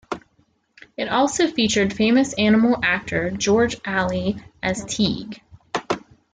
[0.97, 5.41] It also featured famous animal actor George Ali as Tige.